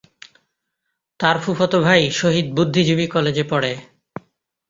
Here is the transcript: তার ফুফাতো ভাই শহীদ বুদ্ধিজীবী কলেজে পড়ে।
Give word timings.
তার 1.19 1.35
ফুফাতো 1.39 1.77
ভাই 1.81 2.01
শহীদ 2.11 2.47
বুদ্ধিজীবী 2.53 3.05
কলেজে 3.07 3.43
পড়ে। 3.43 3.71